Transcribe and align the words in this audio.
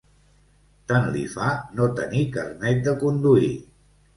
Tant 0.91 1.05
li 1.17 1.21
fa 1.35 1.49
no 1.81 1.87
tenir 1.99 2.25
carnet 2.39 2.83
de 2.89 2.99
conduir. 3.05 3.53